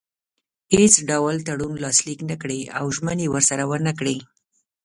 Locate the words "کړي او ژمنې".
2.41-3.27